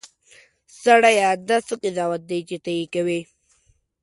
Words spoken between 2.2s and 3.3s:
دی چې ته یې کوې.